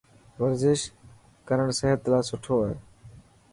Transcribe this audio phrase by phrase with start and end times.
[0.41, 0.79] ورزش
[1.47, 2.73] ڪرن سحت لاءِ سٺو هي.